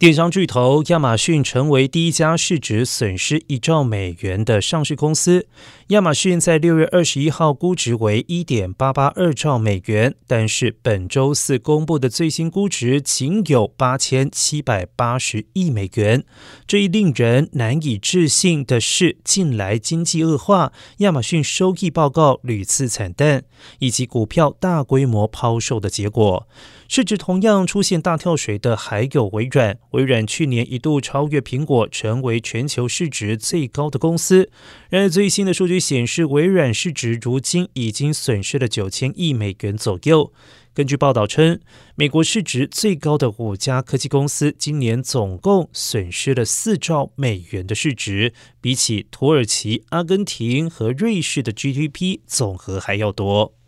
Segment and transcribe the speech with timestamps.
[0.00, 5.46] 电商巨头亚马逊成为第一家市值损失一兆美元的上市公司。
[5.88, 16.24] 亚马逊在六月二十一号估值为一点八八二兆美元，但是本周四公布的最新估值仅有八千七百八十亿美元。
[16.66, 23.44] 这一令人难以置信的是，近来经济恶化，亚马逊收益报告屡次惨淡，
[23.80, 26.48] 以及股票大规模抛售的结果。
[26.88, 29.78] 市值同样出现大跳水的还有微软。
[29.90, 34.50] 微软去年一度超越苹果，成为全球市值最高的公司。
[34.88, 40.32] 然而，最新的数据显示，微软市值如今已经损失了九千亿美元左右。
[40.72, 41.60] 根据报道称，
[41.96, 53.59] 美国市值最高的五家科技公司今年总共损失了四兆美元的市值，比起土耳其、阿根廷和瑞士的 GDP 总和还要多。